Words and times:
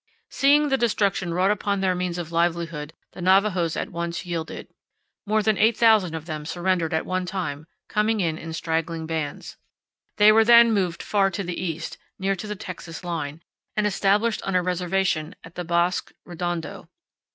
Seeing 0.31 0.69
the 0.69 0.79
destruction 0.79 1.31
wrought 1.31 1.51
upon 1.51 1.79
their 1.79 1.93
means 1.93 2.17
of 2.17 2.31
livelihood, 2.31 2.93
the 3.11 3.21
Navajos 3.21 3.77
at 3.77 3.91
once 3.91 4.25
yielded. 4.25 4.67
More 5.27 5.43
than 5.43 5.59
8,000 5.59 6.15
of 6.15 6.25
them 6.25 6.43
surrendered 6.43 6.91
at 6.91 7.05
one 7.05 7.27
time, 7.27 7.67
coming 7.87 8.19
in 8.19 8.35
in 8.35 8.51
straggling 8.53 9.05
bands. 9.05 9.57
They 10.17 10.31
were 10.31 10.43
then 10.43 10.69
removed 10.69 11.03
far 11.03 11.29
to 11.29 11.43
the 11.43 11.61
east, 11.63 11.99
near 12.17 12.35
to 12.35 12.47
the 12.47 12.55
Texas 12.55 13.03
line, 13.03 13.43
and 13.75 13.85
established 13.85 14.41
on 14.41 14.55
a 14.55 14.63
reservation 14.63 15.35
at 15.43 15.53
the 15.53 15.63
Bosque 15.63 16.11
Redondo. 16.25 16.89